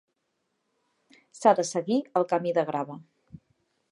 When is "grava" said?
2.73-2.99